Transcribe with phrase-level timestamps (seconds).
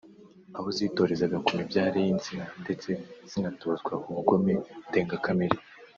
[0.57, 2.89] aho zitorezaga ku mibyare y’insina ndetse
[3.29, 4.53] zinatozwa ubugome
[4.87, 5.57] ndengakamere